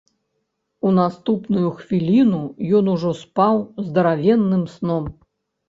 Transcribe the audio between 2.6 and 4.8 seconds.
ён ужо спаў здаравенным